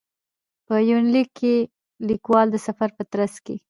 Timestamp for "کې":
1.39-1.53, 3.45-3.55